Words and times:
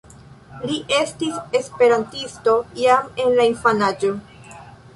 Li 0.69 0.77
estis 0.99 1.35
esperantisto 1.59 2.57
jam 2.81 3.15
en 3.27 3.39
la 3.41 3.49
infanaĝo. 3.53 4.15